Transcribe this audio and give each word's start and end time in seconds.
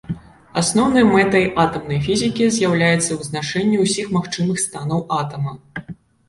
Асноўнай 0.59 1.03
мэтай 1.09 1.43
атамнай 1.63 1.99
фізікі 2.07 2.47
з'яўляецца 2.55 3.19
вызначэнне 3.19 3.77
ўсіх 3.85 4.09
магчымых 4.17 4.57
станаў 4.65 5.05
атама. 5.21 5.55